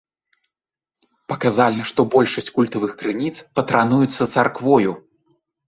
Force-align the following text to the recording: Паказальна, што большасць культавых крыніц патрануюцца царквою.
Паказальна, 1.31 1.83
што 1.91 2.07
большасць 2.17 2.51
культавых 2.57 2.97
крыніц 3.03 3.31
патрануюцца 3.61 4.31
царквою. 4.33 4.91